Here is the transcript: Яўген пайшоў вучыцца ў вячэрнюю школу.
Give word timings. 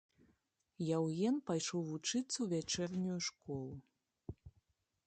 Яўген 0.97 1.35
пайшоў 1.49 1.81
вучыцца 1.91 2.33
ў 2.39 2.47
вячэрнюю 2.55 3.17
школу. 3.31 3.75